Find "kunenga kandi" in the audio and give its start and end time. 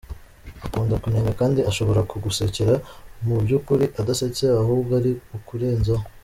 1.03-1.59